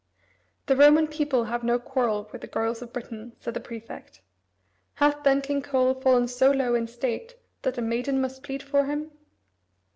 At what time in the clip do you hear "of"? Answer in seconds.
2.81-2.91